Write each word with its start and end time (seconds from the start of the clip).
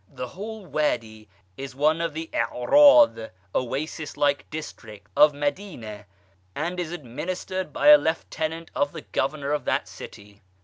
The 0.11 0.29
whole 0.29 0.65
Wady 0.65 1.29
is 1.57 1.75
one 1.75 2.01
of 2.01 2.15
the 2.15 2.27
Acradh 2.33 3.29
(oasis 3.53 4.17
like 4.17 4.49
districts) 4.49 5.11
of 5.15 5.31
Madina, 5.31 6.05
and 6.55 6.79
is 6.79 6.91
administered 6.91 7.71
by 7.71 7.89
a 7.89 7.99
Lieutenant 7.99 8.71
of 8.73 8.93
the 8.93 9.01
Governor 9.01 9.51
of 9.51 9.65
that 9.65 9.87
city. 9.87 10.41